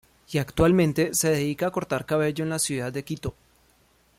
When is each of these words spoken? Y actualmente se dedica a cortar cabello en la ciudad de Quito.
Y 0.31 0.39
actualmente 0.39 1.13
se 1.13 1.29
dedica 1.29 1.67
a 1.67 1.71
cortar 1.71 2.07
cabello 2.07 2.43
en 2.43 2.49
la 2.49 2.57
ciudad 2.57 2.91
de 2.91 3.03
Quito. 3.03 3.35